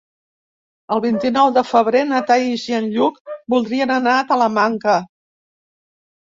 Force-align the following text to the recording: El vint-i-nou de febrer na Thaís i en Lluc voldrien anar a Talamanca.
El 0.93 1.01
vint-i-nou 1.01 1.51
de 1.57 1.63
febrer 1.71 2.01
na 2.11 2.21
Thaís 2.31 2.63
i 2.71 2.77
en 2.77 2.87
Lluc 2.95 3.21
voldrien 3.55 3.95
anar 3.97 4.15
a 4.15 4.25
Talamanca. 4.33 4.97